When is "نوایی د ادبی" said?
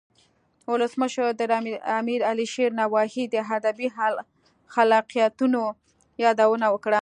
2.81-3.87